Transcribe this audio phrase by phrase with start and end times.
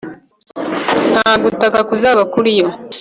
[1.11, 2.67] Nta gutaka kuzaba kuriyo